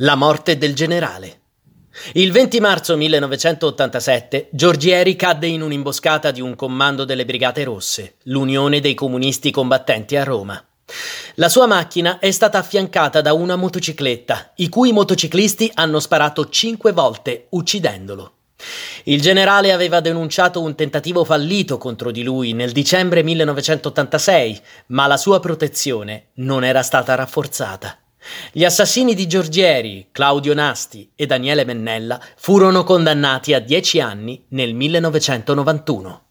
[0.00, 1.40] La morte del generale.
[2.12, 8.80] Il 20 marzo 1987 Giorgieri cadde in un'imboscata di un comando delle Brigate Rosse, l'Unione
[8.80, 10.62] dei Comunisti Combattenti a Roma.
[11.36, 16.92] La sua macchina è stata affiancata da una motocicletta, i cui motociclisti hanno sparato cinque
[16.92, 18.32] volte, uccidendolo.
[19.04, 25.16] Il generale aveva denunciato un tentativo fallito contro di lui nel dicembre 1986, ma la
[25.16, 27.96] sua protezione non era stata rafforzata.
[28.52, 34.74] Gli assassini di Giorgieri, Claudio Nasti e Daniele Mennella furono condannati a dieci anni nel
[34.74, 36.25] 1991.